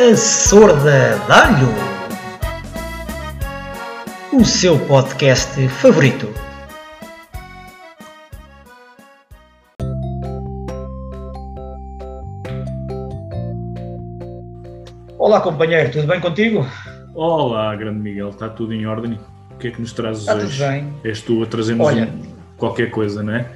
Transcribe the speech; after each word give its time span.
A 0.00 0.14
Sorda 0.16 1.16
Dalho, 1.26 1.74
o 4.32 4.44
seu 4.44 4.78
podcast 4.86 5.66
favorito. 5.68 6.28
Olá, 15.18 15.40
companheiro, 15.40 15.90
tudo 15.90 16.06
bem 16.06 16.20
contigo? 16.20 16.66
Olá, 17.14 17.74
grande 17.76 17.98
Miguel, 18.00 18.30
está 18.30 18.48
tudo 18.48 18.72
em 18.72 18.86
ordem? 18.86 19.18
O 19.50 19.58
que 19.58 19.68
é 19.68 19.70
que 19.70 19.80
nos 19.80 19.92
trazes 19.92 20.20
Está 20.22 20.34
tudo 20.34 20.46
hoje? 20.46 20.62
bem. 20.66 20.92
És 21.04 21.20
tu 21.20 21.42
a 21.42 21.46
trazer-nos 21.46 21.86
Olha. 21.86 22.04
um- 22.04 22.22
qualquer 22.56 22.90
coisa, 22.90 23.22
não 23.22 23.34
é? 23.34 23.46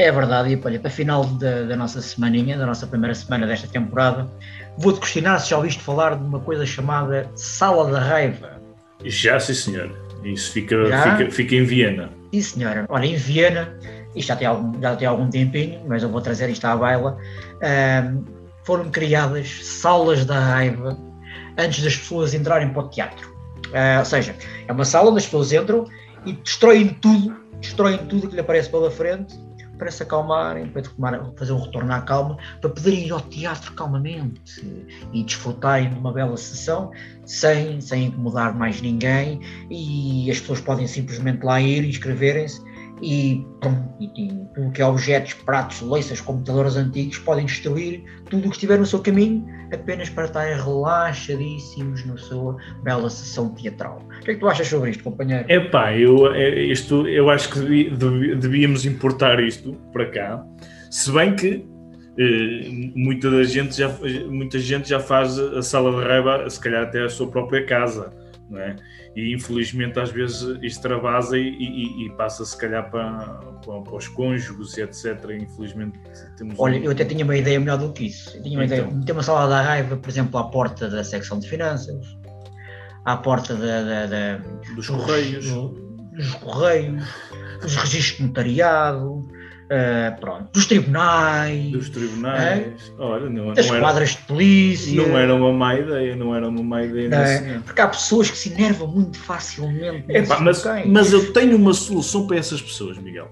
É 0.00 0.10
verdade, 0.10 0.54
e 0.54 0.58
olha, 0.64 0.80
para 0.80 0.90
final 0.90 1.26
da, 1.26 1.64
da 1.64 1.76
nossa 1.76 2.00
semaninha, 2.00 2.56
da 2.56 2.64
nossa 2.64 2.86
primeira 2.86 3.14
semana 3.14 3.46
desta 3.46 3.68
temporada, 3.68 4.32
vou-te 4.78 4.98
questionar 4.98 5.38
se 5.40 5.50
já 5.50 5.58
ouviste 5.58 5.82
falar 5.82 6.16
de 6.16 6.24
uma 6.24 6.40
coisa 6.40 6.64
chamada 6.64 7.30
Sala 7.34 7.90
da 7.90 8.00
Raiva. 8.00 8.62
Já, 9.04 9.38
sim, 9.38 9.52
senhor. 9.52 9.94
Isso 10.24 10.52
fica, 10.52 10.86
Já? 10.86 11.18
fica, 11.18 11.30
fica 11.30 11.54
em 11.54 11.64
Viena. 11.64 12.08
Sim, 12.32 12.40
senhora. 12.40 12.86
Olha, 12.88 13.04
em 13.04 13.14
Viena, 13.14 13.78
isto 14.16 14.28
já 14.28 14.36
tem 14.36 14.46
algum, 14.46 14.80
já 14.80 14.96
tem 14.96 15.06
algum 15.06 15.28
tempinho, 15.28 15.82
mas 15.86 16.02
eu 16.02 16.08
vou 16.08 16.22
trazer 16.22 16.48
isto 16.48 16.64
à 16.64 16.74
baila, 16.74 17.18
ahm, 17.62 18.24
foram 18.64 18.90
criadas 18.90 19.50
salas 19.66 20.24
da 20.24 20.40
raiva 20.40 20.96
antes 21.58 21.84
das 21.84 21.94
pessoas 21.94 22.32
entrarem 22.32 22.70
para 22.70 22.84
o 22.84 22.88
teatro. 22.88 23.30
Ah, 23.74 23.98
ou 23.98 24.06
seja, 24.06 24.34
é 24.66 24.72
uma 24.72 24.86
sala 24.86 25.10
onde 25.10 25.18
as 25.18 25.26
pessoas 25.26 25.52
entram 25.52 25.84
e 26.24 26.32
destroem 26.32 26.88
tudo, 26.88 27.36
destroem 27.60 27.98
tudo 27.98 28.28
que 28.28 28.34
lhe 28.34 28.40
aparece 28.40 28.70
pela 28.70 28.90
frente 28.90 29.49
para 29.80 29.90
se 29.90 30.02
acalmarem, 30.02 30.66
para 30.68 30.82
tomar- 30.82 31.32
fazer 31.36 31.52
um 31.52 31.58
retorno 31.60 31.92
à 31.92 32.02
calma, 32.02 32.36
para 32.60 32.68
poderem 32.70 33.06
ir 33.06 33.12
ao 33.12 33.20
teatro 33.20 33.72
calmamente 33.72 34.86
e 35.12 35.24
desfrutarem 35.24 35.88
de 35.88 35.98
uma 35.98 36.12
bela 36.12 36.36
sessão 36.36 36.92
sem, 37.24 37.80
sem 37.80 38.04
incomodar 38.04 38.54
mais 38.54 38.80
ninguém. 38.82 39.40
E 39.70 40.30
as 40.30 40.38
pessoas 40.38 40.60
podem 40.60 40.86
simplesmente 40.86 41.42
lá 41.42 41.60
ir 41.60 41.82
e 41.82 41.88
inscreverem-se 41.88 42.62
e, 43.02 43.46
e, 44.00 44.28
tudo 44.54 44.70
que 44.72 44.82
é 44.82 44.86
objetos, 44.86 45.34
pratos, 45.34 45.80
louças, 45.80 46.20
computadores 46.20 46.76
antigos 46.76 47.18
podem 47.18 47.46
destruir 47.46 48.02
tudo 48.28 48.46
o 48.46 48.50
que 48.50 48.56
estiver 48.56 48.78
no 48.78 48.86
seu 48.86 49.00
caminho 49.00 49.44
apenas 49.72 50.08
para 50.08 50.24
estarem 50.24 50.56
relaxadíssimos 50.56 52.04
na 52.04 52.16
sua 52.16 52.56
bela 52.82 53.08
sessão 53.08 53.54
teatral. 53.54 54.02
O 54.20 54.24
que 54.24 54.32
é 54.32 54.34
que 54.34 54.40
tu 54.40 54.48
achas 54.48 54.66
sobre 54.66 54.90
isto, 54.90 55.04
companheiro? 55.04 55.50
Epá, 55.50 55.96
eu, 55.96 56.32
é, 56.32 56.62
isto, 56.64 57.06
eu 57.08 57.30
acho 57.30 57.50
que 57.50 57.90
devíamos 58.36 58.84
importar 58.84 59.40
isto 59.40 59.72
para 59.92 60.06
cá, 60.10 60.44
se 60.90 61.12
bem 61.12 61.36
que 61.36 61.64
eh, 62.18 62.92
muita, 62.94 63.30
da 63.30 63.44
gente 63.44 63.76
já, 63.76 63.88
muita 64.28 64.58
gente 64.58 64.88
já 64.88 65.00
faz 65.00 65.38
a 65.38 65.62
sala 65.62 66.00
de 66.00 66.06
raiva, 66.06 66.50
se 66.50 66.60
calhar 66.60 66.82
até 66.82 67.04
a 67.04 67.08
sua 67.08 67.28
própria 67.28 67.64
casa, 67.64 68.12
é? 68.58 68.76
E 69.14 69.34
infelizmente 69.34 69.98
às 70.00 70.10
vezes 70.10 70.42
extravasa 70.62 71.38
e, 71.38 71.48
e- 71.48 72.06
e 72.06 72.10
passa 72.16 72.44
se 72.44 72.56
calhar 72.56 72.90
para, 72.90 73.18
para, 73.64 73.80
para 73.82 73.96
os 73.96 74.08
cônjuges 74.08 74.76
e 74.76 74.82
etc. 74.82 75.24
Infelizmente 75.40 75.98
temos 76.36 76.54
Olha, 76.58 76.80
um- 76.80 76.84
eu 76.84 76.90
até 76.90 77.04
tinha 77.04 77.24
uma 77.24 77.36
ideia 77.36 77.60
melhor 77.60 77.78
do 77.78 77.92
que 77.92 78.06
isso. 78.06 78.36
Eu 78.36 78.42
tinha 78.42 78.58
uma 78.58 78.64
Então. 78.64 78.78
ideia, 78.78 78.94
meter 78.94 79.12
uma 79.12 79.22
sala 79.22 79.48
da 79.48 79.62
raiva, 79.62 79.96
por 79.96 80.08
exemplo, 80.10 80.38
à 80.38 80.44
porta 80.44 80.88
da 80.88 81.04
secção 81.04 81.38
de 81.38 81.48
finanças, 81.48 82.04
à 83.04 83.16
porta 83.16 83.54
da- 83.54 83.82
da- 83.82 84.06
da, 84.06 84.36
dos 84.74 84.88
correios. 84.88 85.46
dos 85.46 86.34
correios, 86.34 87.04
dos 87.62 87.76
registros 87.76 88.18
de 88.18 88.22
notariado, 88.26 89.26
eh, 89.70 90.10
pronto, 90.20 90.48
dos 90.52 90.66
tribunais, 90.66 91.70
dos 91.70 91.88
tribunais. 91.90 92.92
Olha, 92.98 93.30
não, 93.30 93.54
das 93.54 93.66
não 93.68 93.74
era, 93.76 93.84
quadras 93.84 94.10
de 94.10 94.18
polícia. 94.18 95.00
não 95.02 95.16
era 95.16 95.34
uma 95.34 95.52
má 95.52 95.74
ideia, 95.78 96.16
não 96.16 96.34
era 96.34 96.48
uma 96.48 96.62
má 96.62 96.82
ideia. 96.82 97.08
é? 97.14 97.58
Porque 97.64 97.80
há 97.80 97.86
pessoas 97.88 98.30
que 98.30 98.36
se 98.36 98.52
enervam 98.52 98.88
muito 98.88 99.16
facilmente. 99.18 100.04
Epá, 100.08 100.40
nesses 100.40 100.64
mas, 100.64 100.86
mas 100.86 101.12
eu 101.12 101.32
tenho 101.32 101.56
uma 101.56 101.72
solução 101.72 102.26
para 102.26 102.36
essas 102.38 102.60
pessoas, 102.60 102.98
Miguel. 102.98 103.30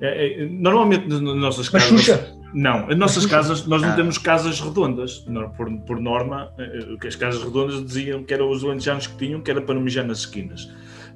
É, 0.00 0.42
é, 0.42 0.46
Normalmente 0.46 1.08
nas 1.08 1.20
nossas 1.20 1.68
Mas 1.70 1.82
casas. 1.84 2.00
Xuxa, 2.00 2.34
Não, 2.54 2.90
as 2.90 2.96
nossas 2.98 3.24
casas, 3.24 3.66
nós 3.66 3.80
não 3.80 3.90
Ah. 3.90 3.94
temos 3.96 4.18
casas 4.18 4.60
redondas. 4.60 5.24
Por, 5.56 5.70
por 5.86 5.98
norma, 6.00 6.50
eh, 6.58 6.62
eh, 6.92 6.96
que 7.00 7.06
as 7.08 7.16
casas 7.16 7.42
redondas 7.42 7.82
diziam 7.84 8.22
que 8.22 8.34
eram 8.34 8.50
os 8.50 8.62
alentejanos 8.62 9.06
que 9.06 9.16
tinham, 9.16 9.40
que 9.40 9.50
era 9.50 9.62
para 9.62 9.74
não 9.74 9.80
mijar 9.82 10.04
nas 10.04 10.18
esquinas. 10.18 10.68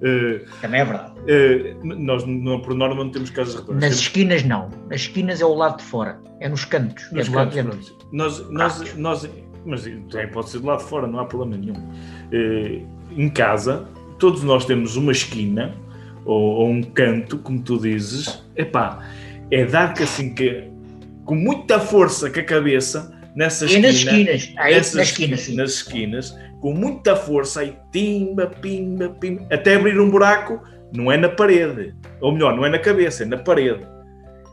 Eh, 0.02 0.44
também 0.60 0.80
é 0.80 0.84
verdade. 0.84 1.12
eh, 1.26 1.74
nós, 1.82 2.24
não, 2.26 2.60
por 2.60 2.74
norma, 2.74 3.02
não 3.04 3.10
temos 3.10 3.30
casas 3.30 3.54
redondas. 3.54 3.74
Nas 3.74 3.82
Temos- 3.90 4.00
esquinas 4.00 4.42
não. 4.44 4.68
Nas 4.90 5.00
esquinas 5.02 5.40
é 5.40 5.44
o 5.44 5.54
lado 5.54 5.78
de 5.78 5.84
fora. 5.84 6.18
É 6.40 6.48
nos 6.48 6.64
cantos. 6.64 7.10
Nos 7.12 7.26
é 7.26 7.30
do 7.30 7.36
lado 7.36 7.50
de 7.50 7.62
cantos, 7.62 7.88
pronto. 7.90 8.06
Nós, 8.12 8.50
nós, 8.50 8.94
nós, 8.96 9.30
mas 9.64 9.82
também 10.10 10.28
pode 10.28 10.50
ser 10.50 10.58
do 10.60 10.66
lado 10.66 10.80
de 10.80 10.84
fora, 10.90 11.06
não 11.06 11.18
há 11.18 11.24
problema 11.24 11.56
nenhum. 11.56 11.90
Eh, 12.32 12.82
em 13.16 13.28
casa, 13.30 13.88
todos 14.18 14.42
nós 14.42 14.64
temos 14.66 14.96
uma 14.96 15.12
esquina 15.12 15.74
ou, 16.24 16.40
ou 16.56 16.68
um 16.70 16.82
canto, 16.82 17.38
como 17.38 17.60
tu 17.62 17.78
dizes. 17.78 18.44
Epá, 18.54 19.02
é 19.50 19.64
dar 19.64 19.94
que 19.94 20.02
assim 20.02 20.34
que 20.34 20.68
com 21.24 21.34
muita 21.34 21.80
força 21.80 22.30
com 22.30 22.38
a 22.38 22.42
cabeça 22.44 23.15
nessa 23.36 23.64
E 23.64 23.68
esquina. 23.68 23.86
nas 23.88 23.96
esquinas. 23.96 24.52
Aí, 24.56 24.74
nessas 24.74 24.94
na 24.94 25.02
esquina, 25.02 25.36
sim. 25.36 25.54
nas 25.56 25.70
esquinas, 25.72 26.36
com 26.60 26.72
muita 26.72 27.14
força, 27.14 27.60
aí 27.60 27.76
timba, 27.92 28.46
pimba, 28.46 29.10
pimba, 29.20 29.46
até 29.52 29.76
abrir 29.76 30.00
um 30.00 30.10
buraco, 30.10 30.60
não 30.94 31.12
é 31.12 31.16
na 31.16 31.28
parede, 31.28 31.94
ou 32.20 32.32
melhor, 32.32 32.56
não 32.56 32.64
é 32.64 32.70
na 32.70 32.78
cabeça, 32.78 33.22
é 33.22 33.26
na 33.26 33.36
parede. 33.38 33.86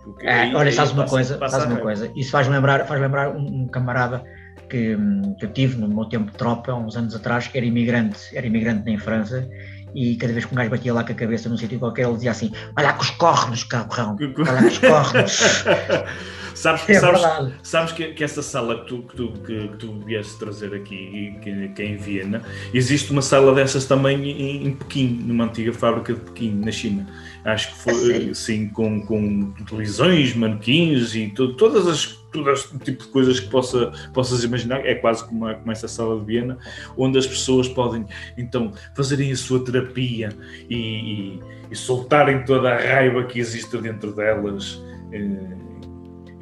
Porque 0.03 0.27
Ah, 0.27 0.41
aí- 0.41 0.53
olha, 0.55 0.71
sabes 0.71 0.91
uma 0.91 1.03
passa- 1.03 1.15
coisa, 1.15 1.37
passa 1.37 1.63
a 1.63 1.65
uma 1.67 1.77
coisa, 1.77 2.11
isso 2.15 2.29
faz 2.29 2.47
lembrar, 2.47 2.85
faz 2.85 2.99
lembrar 2.99 3.29
um, 3.35 3.63
um 3.63 3.67
camarada 3.67 4.21
que, 4.69 4.95
hum, 4.95 5.33
que 5.39 5.45
eu 5.45 5.51
tive 5.53 5.77
no 5.79 5.87
meu 5.87 6.05
tempo 6.05 6.29
de 6.31 6.37
tropa, 6.37 6.71
há 6.73 6.75
uns 6.75 6.97
anos 6.97 7.15
atrás, 7.15 7.47
que 7.47 7.57
era 7.57 7.65
imigrante, 7.65 8.17
era 8.35 8.45
imigrante 8.45 8.89
em 8.91 8.97
França, 8.97 9.47
e 9.95 10.17
cada 10.17 10.33
vez 10.33 10.43
que 10.43 10.51
um 10.53 10.57
gajo 10.57 10.69
batia 10.71 10.93
lá 10.93 11.03
com 11.05 11.11
a 11.11 11.15
cabeça 11.15 11.47
num 11.47 11.55
sítio 11.57 11.79
qualquer, 11.79 12.03
ele 12.05 12.15
dizia 12.15 12.31
assim, 12.31 12.51
olha 12.77 12.87
lá 12.87 12.93
com 12.93 13.03
os 13.03 13.11
cornos, 13.11 13.63
cabrão, 13.63 14.17
olha 14.19 14.51
lá 14.51 14.61
com 14.61 14.67
os 14.67 14.79
cornos. 14.79 15.63
sabes, 16.55 16.87
É 16.89 16.93
sabes, 16.99 17.21
sabes 17.63 17.91
que, 17.93 18.13
que 18.13 18.23
essa 18.23 18.41
sala 18.41 18.81
que 18.81 18.87
tu, 18.87 19.03
que 19.03 19.15
tu, 19.15 19.27
que, 19.45 19.67
que 19.69 19.77
tu 19.77 19.99
vieste 20.05 20.37
trazer 20.37 20.73
aqui, 20.73 21.35
que, 21.41 21.69
que 21.69 21.81
é 21.81 21.85
em 21.85 21.97
Viena, 21.97 22.41
existe 22.73 23.11
uma 23.11 23.21
sala 23.21 23.53
dessas 23.53 23.85
também 23.85 24.23
em, 24.29 24.67
em 24.67 24.73
Pequim, 24.73 25.21
numa 25.25 25.45
antiga 25.45 25.73
fábrica 25.73 26.13
de 26.13 26.19
Pequim, 26.21 26.61
na 26.63 26.71
China. 26.71 27.07
Acho 27.45 27.73
que 27.73 27.79
foi, 27.81 27.93
sério? 27.93 28.35
sim, 28.35 28.69
com, 28.69 29.01
com 29.05 29.51
televisões, 29.67 30.33
manequins 30.35 31.13
e 31.15 31.27
to- 31.29 31.53
todas 31.55 31.87
as 31.87 32.23
todo 32.33 32.51
tipo 32.83 33.03
de 33.03 33.09
coisas 33.11 33.39
que 33.39 33.47
possa, 33.47 33.91
possas 34.11 34.43
imaginar. 34.43 34.83
É 34.87 34.95
quase 34.95 35.23
como, 35.27 35.45
a- 35.45 35.53
como 35.53 35.71
essa 35.71 35.87
sala 35.87 36.19
de 36.19 36.25
Viena, 36.25 36.57
onde 36.97 37.15
as 37.19 37.27
pessoas 37.27 37.67
podem 37.67 38.05
então 38.35 38.71
fazerem 38.95 39.31
a 39.31 39.35
sua 39.35 39.63
terapia 39.63 40.29
e, 40.67 40.75
e- 40.75 41.39
e 41.69 41.75
soltarem 41.75 42.43
toda 42.43 42.73
a 42.73 42.77
raiva 42.77 43.23
que 43.25 43.39
existe 43.39 43.77
dentro 43.77 44.13
delas. 44.15 44.81
Eh, 45.11 45.63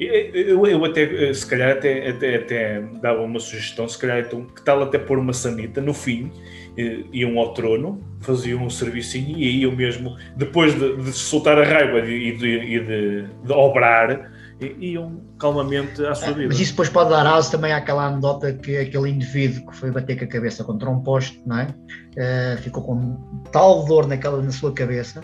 eu, 0.05 0.65
eu 0.65 0.85
até, 0.85 1.29
eh, 1.29 1.33
se 1.33 1.45
calhar, 1.45 1.71
até, 1.71 2.09
até, 2.09 2.35
até 2.35 2.81
dava 3.01 3.21
uma 3.21 3.39
sugestão, 3.39 3.87
se 3.87 3.97
calhar, 3.97 4.19
então, 4.19 4.45
que 4.45 4.61
tal 4.63 4.81
até 4.81 4.97
pôr 4.97 5.19
uma 5.19 5.33
sanita 5.33 5.79
no 5.79 5.93
fim, 5.93 6.31
eh, 6.77 7.03
iam 7.13 7.37
ao 7.37 7.53
trono, 7.53 8.01
faziam 8.19 8.63
um 8.63 8.69
servicinho 8.69 9.37
e 9.37 9.43
aí 9.43 9.63
eu 9.63 9.71
mesmo, 9.71 10.17
depois 10.35 10.73
de, 10.73 10.97
de 10.97 11.11
soltar 11.11 11.59
a 11.59 11.63
raiva 11.63 11.99
e 11.99 12.35
de, 12.35 12.47
e 12.47 12.79
de, 12.79 13.27
de 13.43 13.53
obrar, 13.53 14.31
iam 14.79 15.21
calmamente 15.39 16.05
à 16.05 16.13
sua 16.13 16.33
vida. 16.33 16.47
Mas 16.47 16.59
isso 16.59 16.71
depois 16.71 16.89
pode 16.89 17.09
dar 17.09 17.25
aso 17.25 17.51
também 17.51 17.73
àquela 17.73 18.05
anedota 18.05 18.53
que 18.53 18.77
aquele 18.77 19.09
indivíduo 19.09 19.67
que 19.67 19.75
foi 19.75 19.91
bater 19.91 20.17
com 20.17 20.25
a 20.25 20.27
cabeça 20.27 20.63
contra 20.63 20.89
um 20.89 21.01
poste, 21.01 21.41
não 21.45 21.59
é? 21.59 21.67
Eh, 22.15 22.57
ficou 22.61 22.83
com 22.83 23.17
tal 23.51 23.85
dor 23.85 24.07
naquela, 24.07 24.41
na 24.41 24.51
sua 24.51 24.71
cabeça 24.73 25.21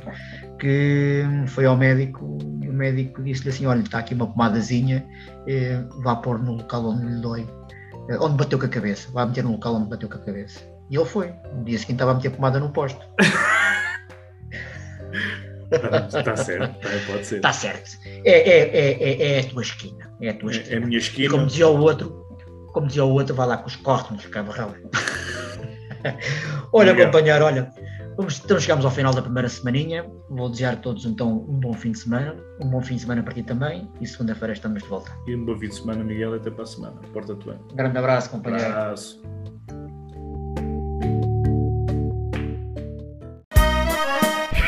que 0.59 1.23
foi 1.47 1.65
ao 1.65 1.77
médico 1.77 2.37
médico 2.77 3.21
disse-lhe 3.23 3.49
assim: 3.49 3.65
Olha, 3.65 3.81
está 3.81 3.99
aqui 3.99 4.13
uma 4.13 4.27
pomadazinha, 4.27 5.05
eh, 5.47 5.83
vá 6.03 6.15
pôr 6.15 6.39
no 6.39 6.53
local 6.53 6.85
onde 6.85 7.05
lhe 7.05 7.21
dói, 7.21 7.47
eh, 8.09 8.17
onde 8.19 8.37
bateu 8.37 8.57
com 8.59 8.65
a 8.65 8.69
cabeça, 8.69 9.09
vá 9.11 9.25
meter 9.25 9.43
no 9.43 9.51
local 9.53 9.75
onde 9.75 9.89
bateu 9.89 10.07
com 10.09 10.15
a 10.15 10.19
cabeça. 10.19 10.59
E 10.89 10.95
ele 10.95 11.05
foi. 11.05 11.33
No 11.53 11.63
dia 11.65 11.77
seguinte 11.77 11.95
estava 11.95 12.11
a 12.11 12.15
meter 12.15 12.29
pomada 12.31 12.59
no 12.59 12.69
poste. 12.69 12.99
Está 15.69 16.35
certo, 16.37 16.79
tá, 16.79 16.89
pode 17.07 17.25
ser. 17.25 17.35
Está 17.37 17.51
certo. 17.53 17.97
É, 18.23 18.31
é, 18.31 18.59
é, 18.59 19.03
é, 19.03 19.31
é 19.33 19.39
a 19.41 19.43
tua 19.49 19.61
esquina. 19.61 20.09
É 20.21 20.29
a 20.29 20.33
tua 20.33 20.51
É, 20.51 20.55
é 20.55 20.59
esquina. 20.59 20.77
a 20.77 20.79
minha 20.85 20.97
E 20.97 21.01
esquina. 21.01 21.29
como 21.31 21.45
dizia 21.45 21.67
o 21.67 21.77
outro, 21.81 22.25
como 22.73 22.87
dizia 22.87 23.03
o 23.03 23.09
outro, 23.11 23.35
vai 23.35 23.47
lá 23.47 23.57
com 23.57 23.67
os 23.67 23.75
cornos, 23.75 24.25
cabrão. 24.27 24.73
olha, 26.71 26.91
Obrigado. 26.91 27.05
companheiro, 27.11 27.43
olha, 27.45 27.69
vamos, 28.17 28.41
então 28.43 28.59
chegamos 28.59 28.83
ao 28.83 28.91
final 28.91 29.13
da 29.13 29.21
primeira 29.21 29.47
semaninha. 29.47 30.05
Vou 30.29 30.49
desejar 30.49 30.73
a 30.73 30.77
todos 30.77 31.05
então 31.05 31.45
um 31.47 31.59
bom 31.59 31.73
fim 31.73 31.91
de 31.91 31.99
semana, 31.99 32.35
um 32.59 32.67
bom 32.69 32.81
fim 32.81 32.95
de 32.95 33.01
semana 33.01 33.23
para 33.23 33.33
ti 33.33 33.43
também, 33.43 33.89
e 34.01 34.07
segunda-feira 34.07 34.53
estamos 34.53 34.81
de 34.81 34.89
volta. 34.89 35.11
E 35.27 35.35
um 35.35 35.45
bom 35.45 35.57
fim 35.57 35.69
de 35.69 35.75
semana, 35.75 36.03
Miguel, 36.03 36.33
até 36.33 36.49
para 36.49 36.63
a 36.63 36.65
semana. 36.65 36.99
Porta-te 37.13 37.45
bem. 37.45 37.59
Um 37.71 37.75
grande 37.75 37.97
abraço, 37.97 38.29
companheiro. 38.31 38.65
Abraço. 38.65 39.21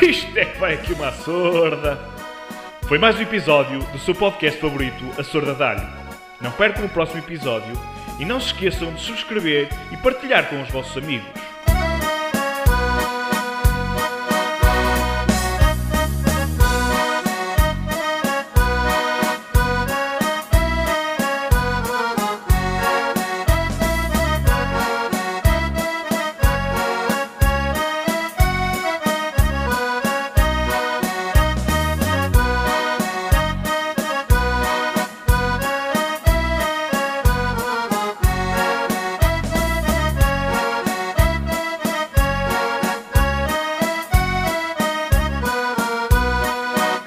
Isto 0.00 0.38
é 0.38 0.44
que 0.44 0.58
vai 0.58 0.74
aqui 0.74 0.92
uma 0.92 1.12
sorda. 1.12 1.98
Foi 2.84 2.98
mais 2.98 3.16
um 3.16 3.22
episódio 3.22 3.80
do 3.92 3.98
seu 3.98 4.14
podcast 4.14 4.58
favorito, 4.60 5.04
A 5.18 5.22
Sorda 5.22 5.54
Dalho. 5.54 5.86
Não 6.40 6.50
percam 6.52 6.86
o 6.86 6.88
próximo 6.88 7.18
episódio 7.18 7.74
E 8.18 8.24
não 8.24 8.40
se 8.40 8.46
esqueçam 8.46 8.92
de 8.94 9.00
subscrever 9.00 9.68
e 9.92 9.96
partilhar 9.98 10.48
com 10.48 10.60
os 10.62 10.70
vossos 10.70 10.96
amigos. 10.96 11.49